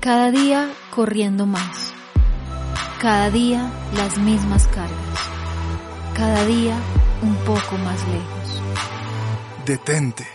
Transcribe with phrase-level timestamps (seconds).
[0.00, 1.92] Cada día corriendo más.
[3.02, 4.90] Cada día las mismas cargas.
[6.14, 6.74] Cada día
[7.20, 8.62] un poco más lejos.
[9.66, 10.26] Detente.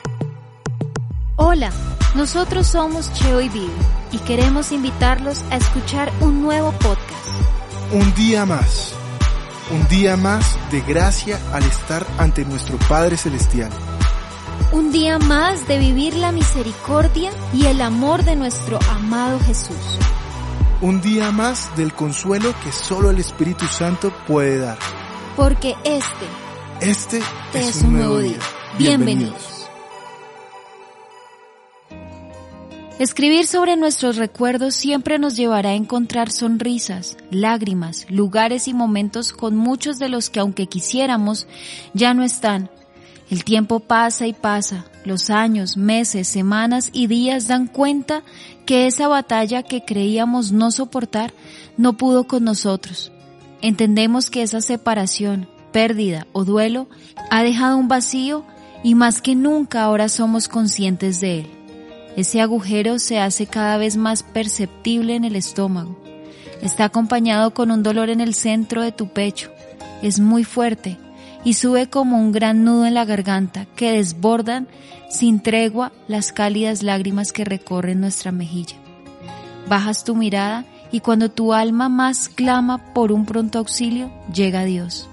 [1.37, 1.71] Hola,
[2.13, 3.71] nosotros somos Cheo y Vivi
[4.11, 7.27] y queremos invitarlos a escuchar un nuevo podcast.
[7.91, 8.93] Un día más.
[9.71, 13.71] Un día más de gracia al estar ante nuestro Padre Celestial.
[14.75, 19.77] Un día más de vivir la misericordia y el amor de nuestro amado Jesús.
[20.81, 24.77] Un día más del consuelo que solo el Espíritu Santo puede dar.
[25.37, 26.26] Porque este,
[26.81, 27.21] Este
[27.53, 28.37] es, un nuevo día.
[28.77, 29.65] Bienvenidos.
[32.99, 39.55] Escribir sobre nuestros recuerdos siempre nos llevará a encontrar sonrisas, lágrimas, lugares y momentos con
[39.55, 41.48] muchos de los que aunque quisiéramos,
[41.93, 42.70] ya no están.
[43.29, 48.21] El tiempo pasa y pasa, los años, meses, semanas y días dan cuenta
[48.65, 51.34] que esa batalla que creíamos no soportar
[51.76, 53.12] no pudo con nosotros.
[53.62, 56.87] Entendemos que esa separación, pérdida o duelo
[57.31, 58.46] ha dejado un vacío
[58.84, 61.48] y más que nunca ahora somos conscientes de él.
[62.15, 65.97] Ese agujero se hace cada vez más perceptible en el estómago.
[66.62, 69.50] Está acompañado con un dolor en el centro de tu pecho.
[70.01, 70.97] Es muy fuerte
[71.46, 74.68] y sube como un gran nudo en la garganta que desbordan
[75.09, 78.75] sin tregua las cálidas lágrimas que recorren nuestra mejilla.
[79.69, 85.07] Bajas tu mirada y cuando tu alma más clama por un pronto auxilio, llega Dios.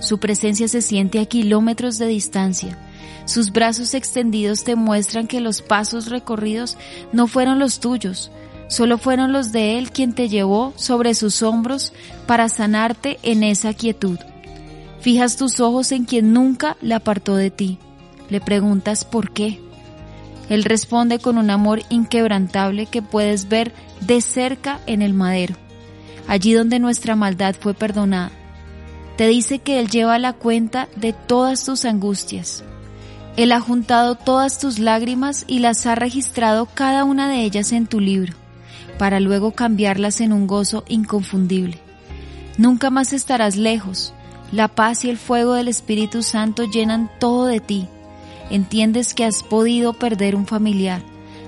[0.00, 2.76] Su presencia se siente a kilómetros de distancia.
[3.24, 6.76] Sus brazos extendidos te muestran que los pasos recorridos
[7.12, 8.30] no fueron los tuyos,
[8.68, 11.92] solo fueron los de Él quien te llevó sobre sus hombros
[12.26, 14.18] para sanarte en esa quietud.
[15.02, 17.78] Fijas tus ojos en quien nunca la apartó de ti.
[18.30, 19.60] Le preguntas por qué.
[20.48, 25.56] Él responde con un amor inquebrantable que puedes ver de cerca en el madero,
[26.28, 28.30] allí donde nuestra maldad fue perdonada.
[29.16, 32.62] Te dice que Él lleva la cuenta de todas tus angustias.
[33.36, 37.86] Él ha juntado todas tus lágrimas y las ha registrado cada una de ellas en
[37.86, 38.34] tu libro,
[38.98, 41.78] para luego cambiarlas en un gozo inconfundible.
[42.56, 44.14] Nunca más estarás lejos.
[44.52, 47.88] La paz y el fuego del Espíritu Santo llenan todo de ti.
[48.50, 51.02] Entiendes que has podido perder un familiar,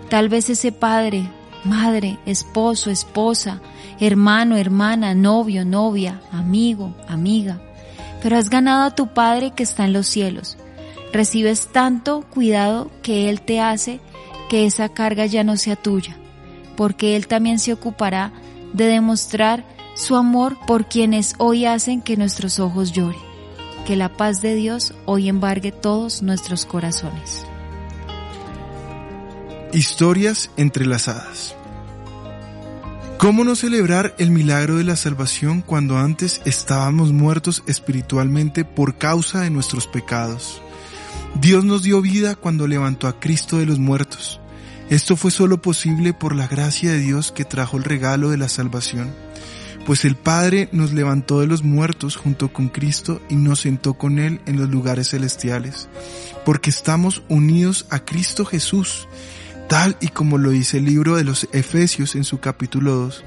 [0.09, 1.28] tal vez ese padre,
[1.64, 3.60] madre, esposo, esposa,
[4.00, 7.60] hermano, hermana, novio, novia, amigo, amiga,
[8.22, 10.56] pero has ganado a tu Padre que está en los cielos.
[11.12, 14.00] Recibes tanto cuidado que Él te hace
[14.48, 16.16] que esa carga ya no sea tuya,
[16.75, 18.32] porque Él también se ocupará
[18.72, 19.62] de demostrar
[19.94, 23.21] su amor por quienes hoy hacen que nuestros ojos lloren.
[23.87, 27.44] Que la paz de Dios hoy embargue todos nuestros corazones.
[29.72, 31.55] Historias entrelazadas.
[33.19, 39.41] ¿Cómo no celebrar el milagro de la salvación cuando antes estábamos muertos espiritualmente por causa
[39.41, 40.61] de nuestros pecados?
[41.41, 44.41] Dios nos dio vida cuando levantó a Cristo de los muertos.
[44.91, 48.49] Esto fue solo posible por la gracia de Dios que trajo el regalo de la
[48.49, 49.23] salvación.
[49.86, 54.18] Pues el Padre nos levantó de los muertos junto con Cristo y nos sentó con
[54.18, 55.88] Él en los lugares celestiales,
[56.46, 59.08] porque estamos unidos a Cristo Jesús,
[59.68, 63.24] tal y como lo dice el libro de los Efesios en su capítulo 2.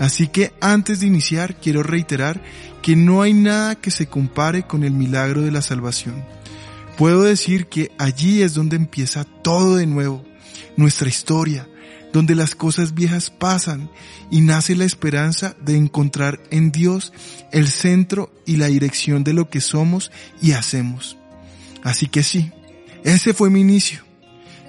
[0.00, 2.42] Así que antes de iniciar quiero reiterar
[2.82, 6.24] que no hay nada que se compare con el milagro de la salvación.
[6.98, 10.22] Puedo decir que allí es donde empieza todo de nuevo,
[10.76, 11.66] nuestra historia,
[12.12, 13.90] donde las cosas viejas pasan
[14.30, 17.12] y nace la esperanza de encontrar en Dios
[17.52, 20.10] el centro y la dirección de lo que somos
[20.42, 21.16] y hacemos.
[21.82, 22.52] Así que sí,
[23.04, 24.02] ese fue mi inicio.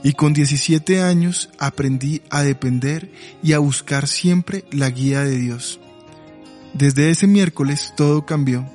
[0.03, 3.11] Y con 17 años aprendí a depender
[3.43, 5.79] y a buscar siempre la guía de Dios.
[6.73, 8.65] Desde ese miércoles todo cambió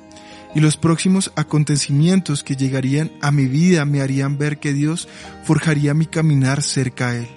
[0.55, 5.07] y los próximos acontecimientos que llegarían a mi vida me harían ver que Dios
[5.43, 7.36] forjaría mi caminar cerca a Él.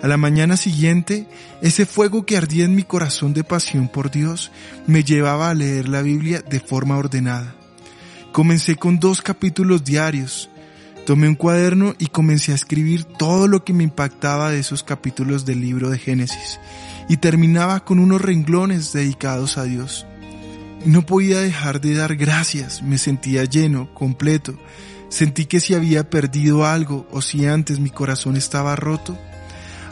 [0.00, 1.26] A la mañana siguiente,
[1.60, 4.52] ese fuego que ardía en mi corazón de pasión por Dios
[4.86, 7.56] me llevaba a leer la Biblia de forma ordenada.
[8.30, 10.50] Comencé con dos capítulos diarios.
[11.04, 15.44] Tomé un cuaderno y comencé a escribir todo lo que me impactaba de esos capítulos
[15.44, 16.60] del libro de Génesis
[17.08, 20.06] y terminaba con unos renglones dedicados a Dios.
[20.84, 24.54] No podía dejar de dar gracias, me sentía lleno, completo.
[25.08, 29.18] Sentí que si había perdido algo o si antes mi corazón estaba roto,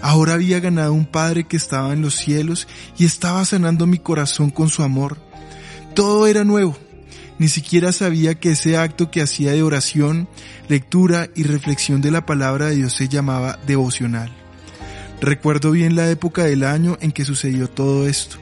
[0.03, 2.67] ahora había ganado un Padre que estaba en los cielos
[2.99, 5.19] y estaba sanando mi corazón con su amor.
[5.95, 6.77] Todo era nuevo.
[7.39, 10.29] Ni siquiera sabía que ese acto que hacía de oración,
[10.69, 14.33] lectura y reflexión de la palabra de Dios se llamaba devocional.
[15.21, 18.37] Recuerdo bien la época del año en que sucedió todo esto.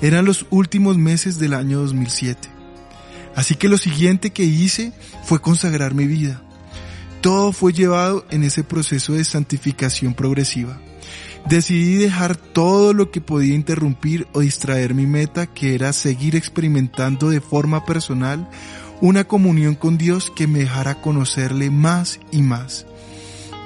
[0.00, 2.48] Eran los últimos meses del año 2007.
[3.34, 4.92] Así que lo siguiente que hice
[5.24, 6.42] fue consagrar mi vida.
[7.22, 10.80] Todo fue llevado en ese proceso de santificación progresiva.
[11.48, 17.30] Decidí dejar todo lo que podía interrumpir o distraer mi meta, que era seguir experimentando
[17.30, 18.50] de forma personal
[19.00, 22.86] una comunión con Dios que me dejara conocerle más y más.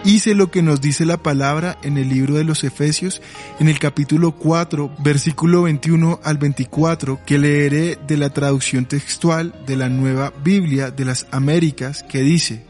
[0.04, 3.22] Hice lo que nos dice la palabra en el libro de los Efesios,
[3.58, 9.76] en el capítulo 4, versículo 21 al 24, que leeré de la traducción textual de
[9.76, 12.65] la nueva Biblia de las Américas, que dice,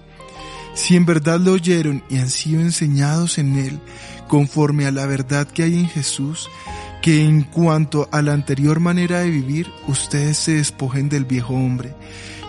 [0.77, 3.81] Si en verdad lo oyeron y han sido enseñados en él,
[4.29, 6.51] conforme a la verdad que hay en Jesús,
[7.01, 11.95] que en cuanto a la anterior manera de vivir, ustedes se despojen del viejo hombre,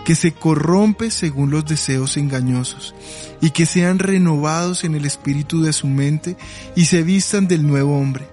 [0.04, 2.94] que se corrompe según los deseos engañosos,
[3.40, 6.36] y que sean renovados en el espíritu de su mente
[6.76, 8.28] y se vistan del nuevo hombre,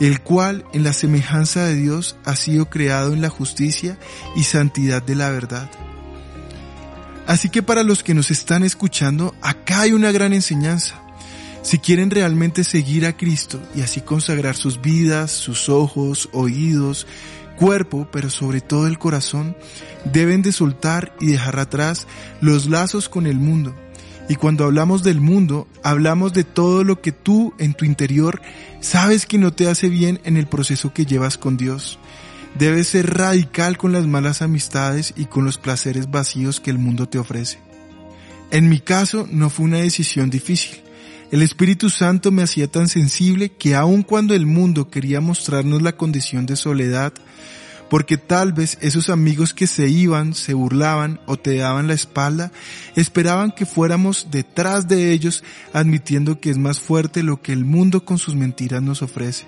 [0.00, 3.98] el cual en la semejanza de Dios ha sido creado en la justicia
[4.34, 5.70] y santidad de la verdad.
[7.26, 11.02] Así que para los que nos están escuchando, acá hay una gran enseñanza.
[11.62, 17.08] Si quieren realmente seguir a Cristo y así consagrar sus vidas, sus ojos, oídos,
[17.56, 19.56] cuerpo, pero sobre todo el corazón,
[20.04, 22.06] deben de soltar y dejar atrás
[22.40, 23.74] los lazos con el mundo.
[24.28, 28.40] Y cuando hablamos del mundo, hablamos de todo lo que tú en tu interior
[28.80, 31.98] sabes que no te hace bien en el proceso que llevas con Dios.
[32.58, 37.06] Debes ser radical con las malas amistades y con los placeres vacíos que el mundo
[37.06, 37.58] te ofrece.
[38.50, 40.80] En mi caso no fue una decisión difícil.
[41.30, 45.96] El Espíritu Santo me hacía tan sensible que aun cuando el mundo quería mostrarnos la
[45.98, 47.12] condición de soledad,
[47.90, 52.52] porque tal vez esos amigos que se iban, se burlaban o te daban la espalda,
[52.94, 55.44] esperaban que fuéramos detrás de ellos
[55.74, 59.44] admitiendo que es más fuerte lo que el mundo con sus mentiras nos ofrece.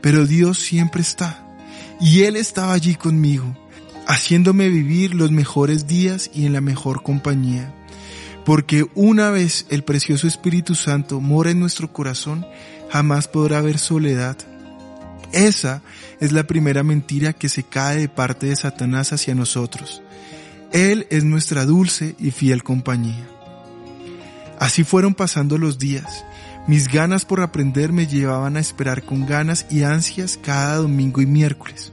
[0.00, 1.43] Pero Dios siempre está,
[2.00, 3.56] y Él estaba allí conmigo,
[4.06, 7.74] haciéndome vivir los mejores días y en la mejor compañía
[8.44, 12.46] porque una vez el precioso Espíritu Santo mora en nuestro corazón,
[12.90, 14.36] jamás podrá haber soledad.
[15.32, 15.82] Esa
[16.20, 20.02] es la primera mentira que se cae de parte de Satanás hacia nosotros.
[20.72, 23.28] Él es nuestra dulce y fiel compañía.
[24.58, 26.24] Así fueron pasando los días.
[26.66, 31.26] Mis ganas por aprender me llevaban a esperar con ganas y ansias cada domingo y
[31.26, 31.92] miércoles.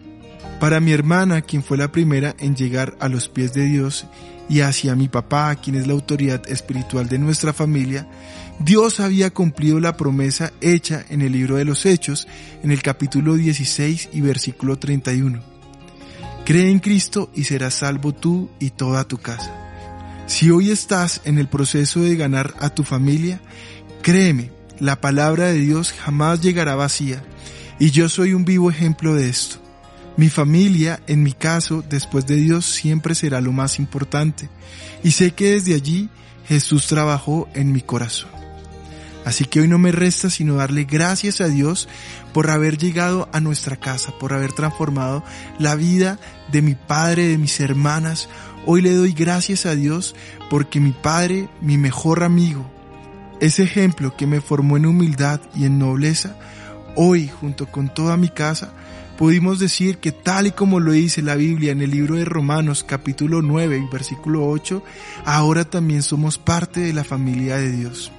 [0.61, 4.05] Para mi hermana, quien fue la primera en llegar a los pies de Dios
[4.47, 8.07] y hacia mi papá, quien es la autoridad espiritual de nuestra familia,
[8.59, 12.27] Dios había cumplido la promesa hecha en el libro de los Hechos,
[12.63, 15.41] en el capítulo 16 y versículo 31.
[16.45, 19.53] Cree en Cristo y serás salvo tú y toda tu casa.
[20.27, 23.41] Si hoy estás en el proceso de ganar a tu familia,
[24.01, 27.23] créeme, la palabra de Dios jamás llegará vacía,
[27.77, 29.57] y yo soy un vivo ejemplo de esto.
[30.17, 34.49] Mi familia, en mi caso, después de Dios, siempre será lo más importante.
[35.03, 36.09] Y sé que desde allí
[36.47, 38.31] Jesús trabajó en mi corazón.
[39.23, 41.87] Así que hoy no me resta sino darle gracias a Dios
[42.33, 45.23] por haber llegado a nuestra casa, por haber transformado
[45.59, 46.17] la vida
[46.51, 48.29] de mi padre, de mis hermanas.
[48.65, 50.15] Hoy le doy gracias a Dios
[50.49, 52.67] porque mi padre, mi mejor amigo,
[53.41, 56.37] ese ejemplo que me formó en humildad y en nobleza,
[56.95, 58.71] hoy junto con toda mi casa,
[59.17, 62.85] pudimos decir que tal y como lo dice la Biblia en el libro de Romanos
[62.87, 64.83] capítulo 9 versículo 8,
[65.25, 68.11] ahora también somos parte de la familia de Dios.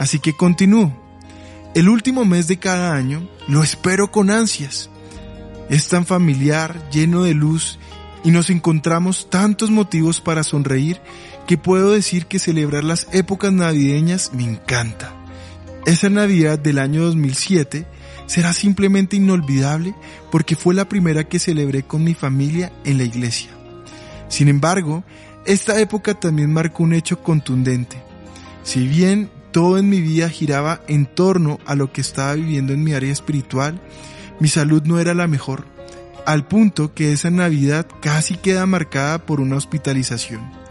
[0.00, 0.92] Así que continúo.
[1.76, 4.90] El último mes de cada año lo espero con ansias.
[5.70, 7.78] Es tan familiar, lleno de luz
[8.24, 11.00] y nos encontramos tantos motivos para sonreír
[11.46, 15.14] que puedo decir que celebrar las épocas navideñas me encanta.
[15.86, 17.86] Esa Navidad del año 2007
[18.26, 19.94] será simplemente inolvidable
[20.30, 23.50] porque fue la primera que celebré con mi familia en la iglesia.
[24.28, 25.04] Sin embargo,
[25.44, 28.02] esta época también marcó un hecho contundente.
[28.62, 32.82] Si bien todo en mi vida giraba en torno a lo que estaba viviendo en
[32.82, 33.80] mi área espiritual,
[34.40, 35.66] mi salud no era la mejor,
[36.26, 40.63] al punto que esa Navidad casi queda marcada por una hospitalización.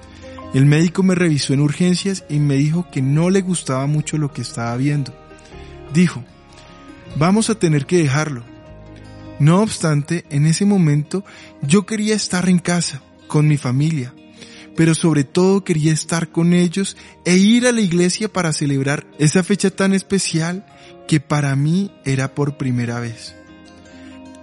[0.53, 4.31] El médico me revisó en urgencias y me dijo que no le gustaba mucho lo
[4.31, 5.13] que estaba viendo.
[5.93, 6.23] Dijo,
[7.17, 8.43] vamos a tener que dejarlo.
[9.39, 11.25] No obstante, en ese momento
[11.63, 14.13] yo quería estar en casa, con mi familia,
[14.75, 19.43] pero sobre todo quería estar con ellos e ir a la iglesia para celebrar esa
[19.43, 20.65] fecha tan especial
[21.07, 23.35] que para mí era por primera vez.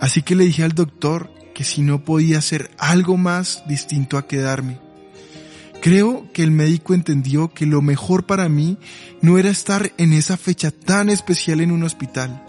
[0.00, 4.26] Así que le dije al doctor que si no podía hacer algo más distinto a
[4.26, 4.89] quedarme.
[5.80, 8.76] Creo que el médico entendió que lo mejor para mí
[9.22, 12.44] no era estar en esa fecha tan especial en un hospital.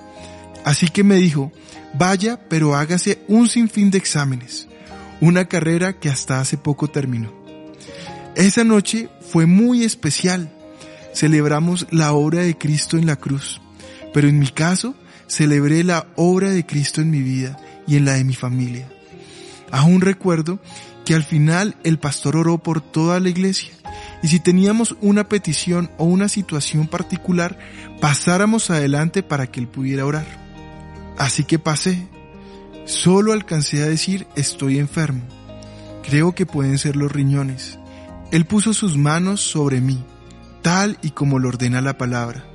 [0.65, 1.51] Así que me dijo,
[1.93, 4.67] vaya pero hágase un sinfín de exámenes,
[5.21, 7.31] una carrera que hasta hace poco terminó.
[8.35, 10.51] Esa noche fue muy especial.
[11.13, 13.61] Celebramos la obra de Cristo en la cruz,
[14.13, 14.95] pero en mi caso
[15.27, 17.57] celebré la obra de Cristo en mi vida
[17.87, 18.89] y en la de mi familia.
[19.71, 20.59] Aún recuerdo
[21.11, 23.73] que al final el pastor oró por toda la iglesia
[24.23, 27.59] y si teníamos una petición o una situación particular,
[27.99, 30.25] pasáramos adelante para que él pudiera orar.
[31.17, 32.07] Así que pasé.
[32.85, 35.23] Solo alcancé a decir estoy enfermo.
[36.01, 37.77] Creo que pueden ser los riñones.
[38.31, 40.01] Él puso sus manos sobre mí,
[40.61, 42.45] tal y como lo ordena la palabra.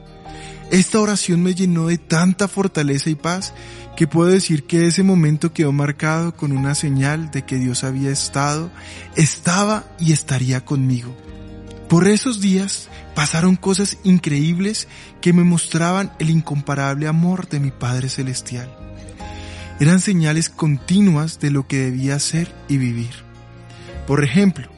[0.70, 3.54] Esta oración me llenó de tanta fortaleza y paz
[3.96, 8.10] que puedo decir que ese momento quedó marcado con una señal de que Dios había
[8.10, 8.70] estado,
[9.14, 11.16] estaba y estaría conmigo.
[11.88, 14.88] Por esos días pasaron cosas increíbles
[15.20, 18.68] que me mostraban el incomparable amor de mi Padre Celestial.
[19.78, 23.10] Eran señales continuas de lo que debía ser y vivir.
[24.06, 24.68] Por ejemplo,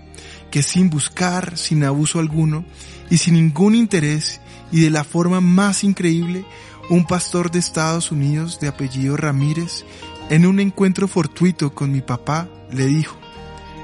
[0.51, 2.65] que sin buscar, sin abuso alguno
[3.11, 6.45] y sin ningún interés y de la forma más increíble,
[6.91, 9.85] un pastor de Estados Unidos de apellido Ramírez,
[10.31, 13.17] en un encuentro fortuito con mi papá, le dijo,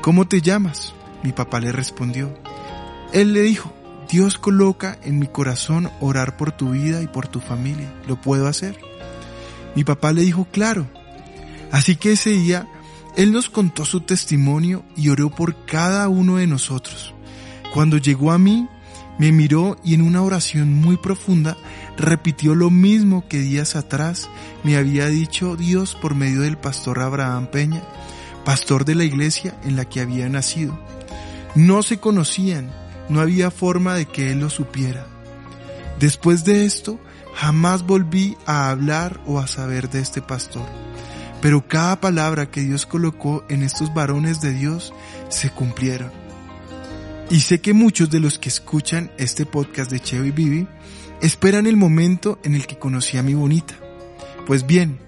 [0.04, 0.92] ¿Cómo te llamas?
[1.22, 2.38] Mi papá le respondió.
[3.14, 3.72] Él le dijo,
[4.10, 7.90] Dios coloca en mi corazón orar por tu vida y por tu familia.
[8.06, 8.78] ¿Lo puedo hacer?
[9.74, 10.86] Mi papá le dijo, claro.
[11.72, 12.68] Así que ese día
[13.16, 17.14] él nos contó su testimonio y oró por cada uno de nosotros.
[17.72, 18.68] Cuando llegó a mí,
[19.18, 21.56] me miró y en una oración muy profunda
[21.96, 24.28] repitió lo mismo que días atrás
[24.64, 27.82] me había dicho Dios por medio del pastor Abraham Peña,
[28.44, 30.78] pastor de la iglesia en la que había nacido.
[31.54, 32.72] No se conocían,
[33.08, 35.06] no había forma de que él lo supiera.
[36.00, 36.98] Después de esto,
[37.34, 40.66] jamás volví a hablar o a saber de este pastor
[41.44, 44.94] pero cada palabra que Dios colocó en estos varones de Dios
[45.28, 46.23] se cumplieron.
[47.30, 50.66] Y sé que muchos de los que escuchan este podcast de Cheo y Vivi
[51.22, 53.74] esperan el momento en el que conocí a mi bonita.
[54.46, 54.98] Pues bien,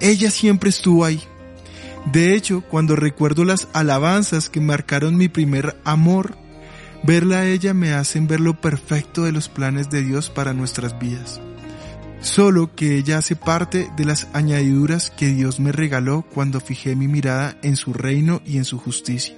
[0.00, 1.20] ella siempre estuvo ahí.
[2.12, 6.36] De hecho, cuando recuerdo las alabanzas que marcaron mi primer amor,
[7.02, 10.98] verla a ella me hacen ver lo perfecto de los planes de Dios para nuestras
[10.98, 11.40] vidas
[12.26, 17.08] solo que ella hace parte de las añadiduras que Dios me regaló cuando fijé mi
[17.08, 19.36] mirada en su reino y en su justicia.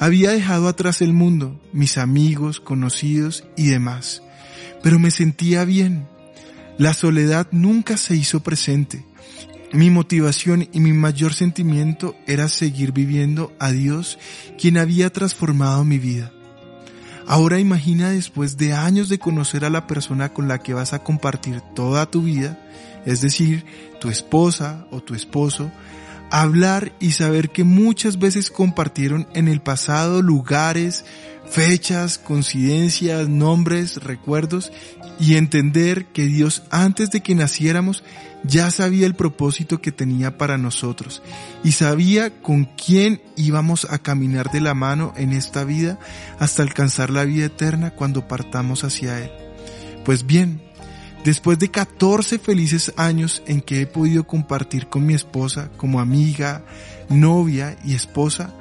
[0.00, 4.22] Había dejado atrás el mundo, mis amigos, conocidos y demás,
[4.82, 6.06] pero me sentía bien.
[6.78, 9.04] La soledad nunca se hizo presente.
[9.72, 14.18] Mi motivación y mi mayor sentimiento era seguir viviendo a Dios,
[14.56, 16.32] quien había transformado mi vida.
[17.26, 21.00] Ahora imagina después de años de conocer a la persona con la que vas a
[21.00, 22.58] compartir toda tu vida,
[23.04, 23.66] es decir,
[24.00, 25.70] tu esposa o tu esposo,
[26.30, 31.04] hablar y saber que muchas veces compartieron en el pasado lugares,
[31.48, 34.72] fechas, coincidencias, nombres, recuerdos
[35.18, 38.04] y entender que Dios antes de que naciéramos
[38.44, 41.22] ya sabía el propósito que tenía para nosotros
[41.64, 45.98] y sabía con quién íbamos a caminar de la mano en esta vida
[46.38, 49.30] hasta alcanzar la vida eterna cuando partamos hacia Él.
[50.04, 50.62] Pues bien,
[51.24, 56.64] después de 14 felices años en que he podido compartir con mi esposa como amiga,
[57.08, 58.54] novia y esposa,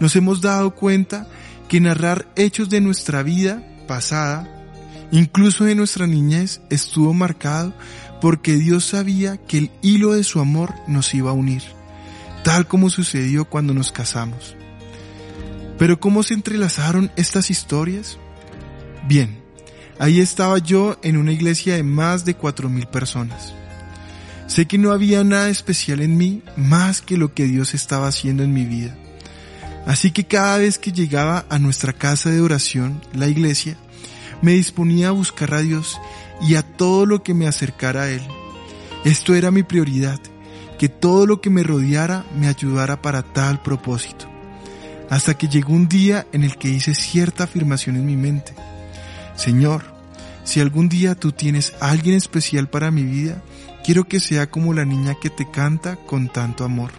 [0.00, 1.28] nos hemos dado cuenta
[1.68, 4.48] que narrar hechos de nuestra vida pasada,
[5.10, 7.72] incluso de nuestra niñez, estuvo marcado
[8.20, 11.62] porque Dios sabía que el hilo de su amor nos iba a unir,
[12.44, 14.56] tal como sucedió cuando nos casamos.
[15.78, 18.18] Pero ¿cómo se entrelazaron estas historias?
[19.08, 19.41] Bien,
[20.02, 23.54] ahí estaba yo en una iglesia de más de cuatro mil personas.
[24.48, 28.42] Sé que no había nada especial en mí más que lo que Dios estaba haciendo
[28.42, 28.96] en mi vida.
[29.86, 33.76] Así que cada vez que llegaba a nuestra casa de oración, la iglesia,
[34.42, 36.00] me disponía a buscar a Dios
[36.40, 38.22] y a todo lo que me acercara a Él.
[39.04, 40.18] Esto era mi prioridad,
[40.80, 44.26] que todo lo que me rodeara me ayudara para tal propósito.
[45.10, 48.54] hasta que llegó un día en el que hice cierta afirmación en mi mente.
[49.36, 49.91] Señor,
[50.44, 53.42] si algún día tú tienes alguien especial para mi vida,
[53.84, 56.90] quiero que sea como la niña que te canta con tanto amor.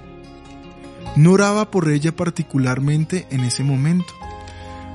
[1.16, 4.14] No oraba por ella particularmente en ese momento.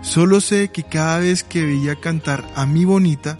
[0.02, 3.38] Solo sé que cada vez que veía cantar a mi bonita,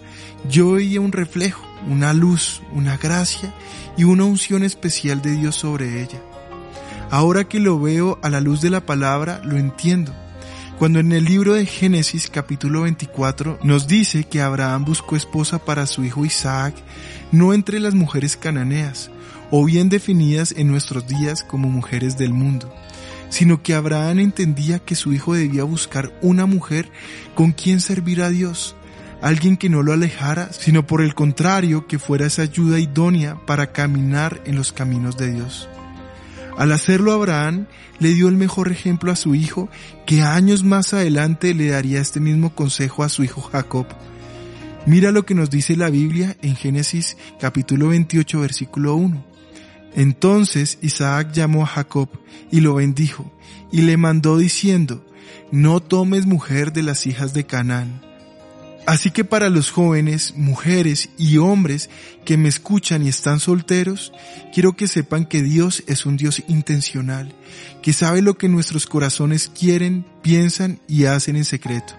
[0.49, 3.53] yo veía un reflejo, una luz, una gracia
[3.97, 6.21] y una unción especial de Dios sobre ella.
[7.11, 10.13] Ahora que lo veo a la luz de la palabra, lo entiendo.
[10.79, 15.85] Cuando en el libro de Génesis capítulo 24 nos dice que Abraham buscó esposa para
[15.85, 16.73] su hijo Isaac,
[17.33, 19.11] no entre las mujeres cananeas,
[19.51, 22.73] o bien definidas en nuestros días como mujeres del mundo,
[23.27, 26.89] sino que Abraham entendía que su hijo debía buscar una mujer
[27.35, 28.77] con quien servir a Dios,
[29.21, 33.73] alguien que no lo alejara, sino por el contrario que fuera esa ayuda idónea para
[33.73, 35.67] caminar en los caminos de Dios.
[36.59, 37.67] Al hacerlo Abraham
[37.99, 39.69] le dio el mejor ejemplo a su hijo
[40.05, 43.87] que años más adelante le daría este mismo consejo a su hijo Jacob.
[44.85, 49.23] Mira lo que nos dice la Biblia en Génesis capítulo 28 versículo 1.
[49.95, 52.09] Entonces Isaac llamó a Jacob
[52.51, 53.31] y lo bendijo
[53.71, 55.05] y le mandó diciendo,
[55.53, 58.08] no tomes mujer de las hijas de Canaán
[58.85, 61.89] Así que para los jóvenes, mujeres y hombres
[62.25, 64.11] que me escuchan y están solteros,
[64.53, 67.33] quiero que sepan que Dios es un Dios intencional,
[67.81, 71.93] que sabe lo que nuestros corazones quieren, piensan y hacen en secreto.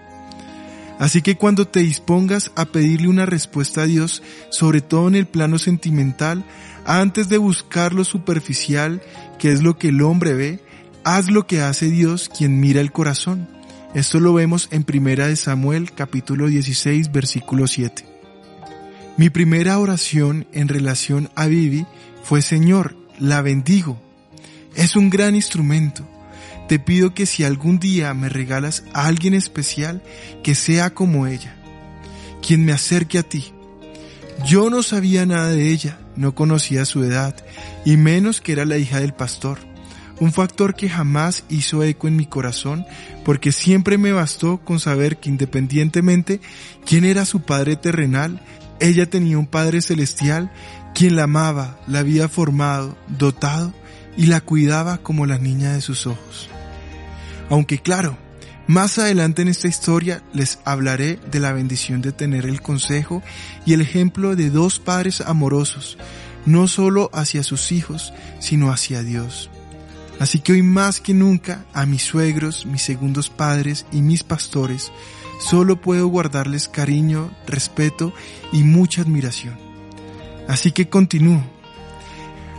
[0.99, 5.25] Así que cuando te dispongas a pedirle una respuesta a Dios, sobre todo en el
[5.25, 6.43] plano sentimental,
[6.85, 9.01] antes de buscar lo superficial,
[9.39, 10.59] que es lo que el hombre ve,
[11.03, 13.47] haz lo que hace Dios quien mira el corazón
[13.93, 18.05] esto lo vemos en Primera de Samuel capítulo 16 versículo 7.
[19.17, 21.85] Mi primera oración en relación a Vivi
[22.23, 24.01] fue Señor, la bendigo.
[24.75, 26.07] Es un gran instrumento.
[26.69, 30.01] Te pido que si algún día me regalas a alguien especial,
[30.41, 31.53] que sea como ella,
[32.41, 33.51] quien me acerque a ti.
[34.45, 37.35] Yo no sabía nada de ella, no conocía su edad,
[37.83, 39.70] y menos que era la hija del pastor
[40.21, 42.85] un factor que jamás hizo eco en mi corazón
[43.25, 46.39] porque siempre me bastó con saber que independientemente
[46.85, 48.39] quién era su padre terrenal,
[48.79, 50.51] ella tenía un padre celestial
[50.93, 53.73] quien la amaba, la había formado, dotado
[54.15, 56.49] y la cuidaba como la niña de sus ojos.
[57.49, 58.15] Aunque claro,
[58.67, 63.23] más adelante en esta historia les hablaré de la bendición de tener el consejo
[63.65, 65.97] y el ejemplo de dos padres amorosos,
[66.45, 69.49] no solo hacia sus hijos, sino hacia Dios.
[70.21, 74.91] Así que hoy más que nunca a mis suegros, mis segundos padres y mis pastores,
[75.39, 78.13] solo puedo guardarles cariño, respeto
[78.51, 79.57] y mucha admiración.
[80.47, 81.43] Así que continúo.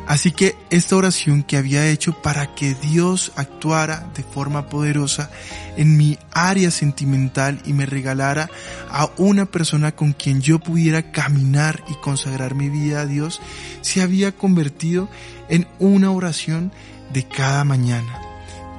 [0.09, 5.31] Así que esta oración que había hecho para que Dios actuara de forma poderosa
[5.77, 8.51] en mi área sentimental y me regalara
[8.91, 13.41] a una persona con quien yo pudiera caminar y consagrar mi vida a Dios,
[13.83, 15.09] se había convertido
[15.49, 16.73] en una oración
[17.13, 18.21] de cada mañana.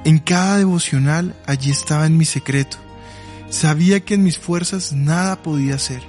[0.04, 2.76] En cada devocional allí estaba en mi secreto.
[3.48, 6.02] Sabía que en mis fuerzas nada podía hacer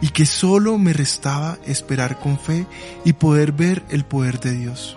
[0.00, 2.66] y que solo me restaba esperar con fe
[3.04, 4.96] y poder ver el poder de Dios.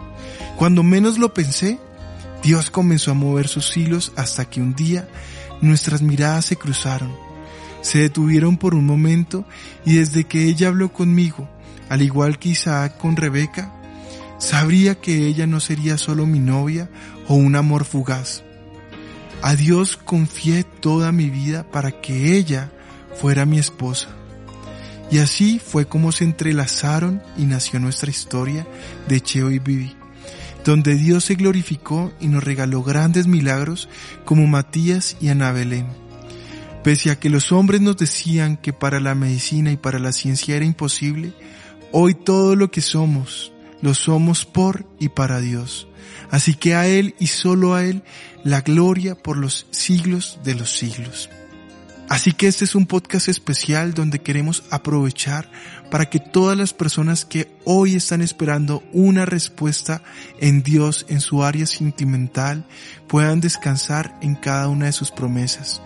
[0.57, 1.79] Cuando menos lo pensé,
[2.43, 5.07] Dios comenzó a mover sus hilos hasta que un día
[5.61, 7.15] nuestras miradas se cruzaron.
[7.81, 9.45] Se detuvieron por un momento
[9.85, 11.47] y desde que ella habló conmigo,
[11.89, 13.71] al igual que Isaac con Rebeca,
[14.45, 16.88] Sabría que ella no sería solo mi novia
[17.27, 18.43] o un amor fugaz.
[19.41, 22.71] A Dios confié toda mi vida para que ella
[23.19, 24.10] fuera mi esposa.
[25.10, 28.67] Y así fue como se entrelazaron y nació nuestra historia
[29.08, 29.95] de Cheo y Vivi,
[30.63, 33.89] donde Dios se glorificó y nos regaló grandes milagros
[34.25, 35.88] como Matías y Ana Belén.
[36.84, 40.55] Pese a que los hombres nos decían que para la medicina y para la ciencia
[40.55, 41.34] era imposible,
[41.91, 45.88] hoy todo lo que somos, lo somos por y para Dios.
[46.31, 48.03] Así que a Él y solo a Él
[48.43, 51.29] la gloria por los siglos de los siglos.
[52.07, 55.49] Así que este es un podcast especial donde queremos aprovechar
[55.89, 60.03] para que todas las personas que hoy están esperando una respuesta
[60.39, 62.65] en Dios en su área sentimental
[63.07, 65.81] puedan descansar en cada una de sus promesas.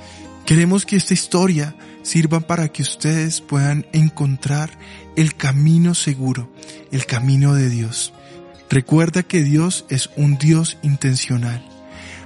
[0.45, 4.71] Queremos que esta historia sirva para que ustedes puedan encontrar
[5.19, 6.49] el camino seguro,
[6.93, 8.13] el camino de Dios.
[8.69, 11.61] Recuerda que Dios es un Dios intencional.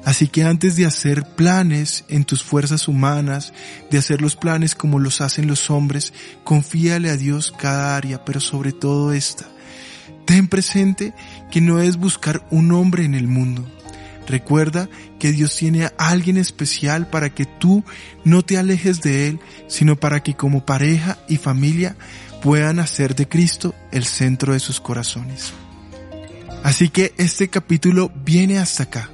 [0.06, 3.51] Así que antes de hacer planes en tus fuerzas humanas,
[3.89, 8.39] de hacer los planes como los hacen los hombres, confíale a Dios cada área, pero
[8.39, 9.47] sobre todo esta.
[10.27, 11.15] Ten presente
[11.49, 13.67] que no es buscar un hombre en el mundo.
[14.27, 17.84] Recuerda que Dios tiene a alguien especial para que tú
[18.23, 21.95] no te alejes de Él, sino para que como pareja y familia
[22.43, 25.53] puedan hacer de Cristo el centro de sus corazones.
[26.62, 29.10] Así que este capítulo viene hasta acá.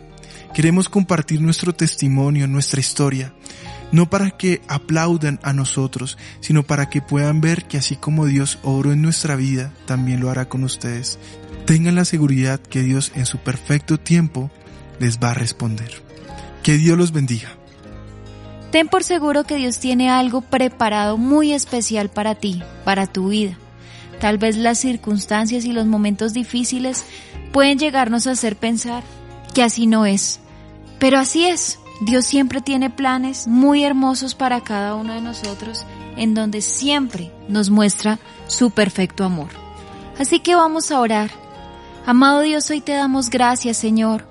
[0.55, 3.31] Queremos compartir nuestro testimonio, nuestra historia,
[3.91, 8.57] no para que aplaudan a nosotros, sino para que puedan ver que así como Dios
[8.63, 11.19] obró en nuestra vida, también lo hará con ustedes.
[11.65, 14.49] Tengan la seguridad que Dios en su perfecto tiempo
[14.99, 16.01] les va a responder.
[16.63, 17.58] Que Dios los bendiga.
[18.71, 23.57] Ten por seguro que Dios tiene algo preparado muy especial para ti, para tu vida.
[24.19, 27.03] Tal vez las circunstancias y los momentos difíciles
[27.51, 29.03] pueden llegarnos a hacer pensar
[29.53, 30.39] que así no es.
[30.99, 31.79] Pero así es.
[32.01, 37.69] Dios siempre tiene planes muy hermosos para cada uno de nosotros en donde siempre nos
[37.69, 39.49] muestra su perfecto amor.
[40.17, 41.31] Así que vamos a orar.
[42.05, 44.25] Amado Dios, hoy te damos gracias, Señor,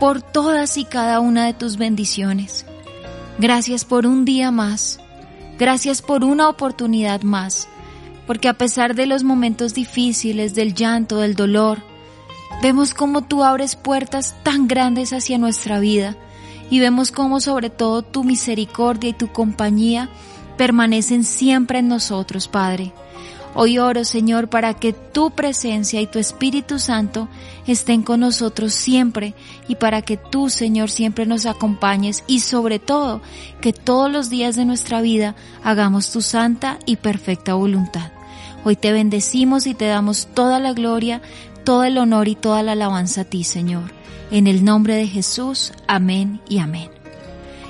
[0.00, 2.66] por todas y cada una de tus bendiciones.
[3.38, 4.98] Gracias por un día más.
[5.58, 7.68] Gracias por una oportunidad más.
[8.26, 11.82] Porque a pesar de los momentos difíciles, del llanto, del dolor,
[12.62, 16.16] vemos cómo tú abres puertas tan grandes hacia nuestra vida
[16.70, 20.08] y vemos cómo sobre todo tu misericordia y tu compañía
[20.56, 22.94] permanecen siempre en nosotros, Padre.
[23.58, 27.26] Hoy oro, Señor, para que tu presencia y tu Espíritu Santo
[27.66, 29.34] estén con nosotros siempre
[29.66, 33.22] y para que tú, Señor, siempre nos acompañes y sobre todo
[33.62, 38.12] que todos los días de nuestra vida hagamos tu santa y perfecta voluntad.
[38.62, 41.22] Hoy te bendecimos y te damos toda la gloria,
[41.64, 43.90] todo el honor y toda la alabanza a ti, Señor.
[44.30, 46.95] En el nombre de Jesús, amén y amén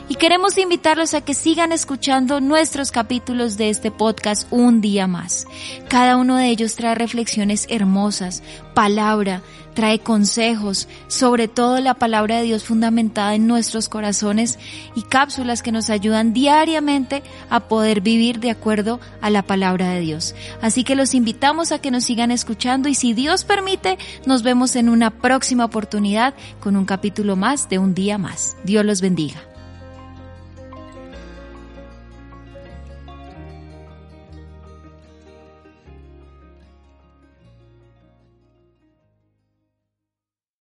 [0.09, 5.47] y queremos invitarlos a que sigan escuchando nuestros capítulos de este podcast un día más.
[5.89, 8.43] Cada uno de ellos trae reflexiones hermosas,
[8.75, 9.43] palabra,
[9.75, 14.59] trae consejos, sobre todo la palabra de Dios fundamentada en nuestros corazones
[14.95, 20.01] y cápsulas que nos ayudan diariamente a poder vivir de acuerdo a la palabra de
[20.01, 20.35] Dios.
[20.63, 24.77] Así que los invitamos a que nos sigan escuchando y si Dios permite, nos vemos
[24.77, 28.57] en una próxima oportunidad con un capítulo más de un día más.
[28.65, 29.56] Dios los bendiga.